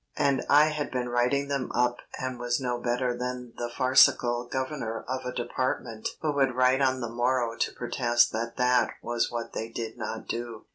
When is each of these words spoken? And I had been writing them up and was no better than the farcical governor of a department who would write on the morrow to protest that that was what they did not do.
And 0.17 0.43
I 0.49 0.69
had 0.69 0.89
been 0.89 1.09
writing 1.09 1.47
them 1.47 1.71
up 1.75 1.97
and 2.17 2.39
was 2.39 2.59
no 2.59 2.79
better 2.79 3.15
than 3.15 3.53
the 3.57 3.69
farcical 3.69 4.49
governor 4.51 5.05
of 5.07 5.25
a 5.25 5.31
department 5.31 6.09
who 6.21 6.33
would 6.33 6.55
write 6.55 6.81
on 6.81 7.01
the 7.01 7.07
morrow 7.07 7.55
to 7.59 7.71
protest 7.73 8.31
that 8.31 8.57
that 8.57 8.93
was 9.03 9.31
what 9.31 9.53
they 9.53 9.69
did 9.69 9.99
not 9.99 10.25
do. 10.27 10.65